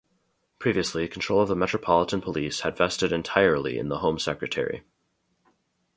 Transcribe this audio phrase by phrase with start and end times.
[0.57, 4.81] Previously control of the Metropolitan Police had vested entirely in the Home Secretary.